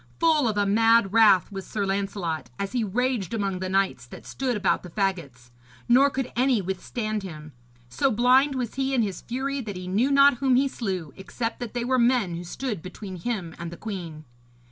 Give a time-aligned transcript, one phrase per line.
[0.19, 4.25] Full of a mad wrath was Sir Lancelot, as he raged among the knights that
[4.25, 5.51] stood about the faggots;
[5.87, 7.51] nor could any withstand him.
[7.87, 11.59] So blind was he in his fury that he knew not whom he slew, except
[11.59, 14.25] that they were men who stood between him and the queen.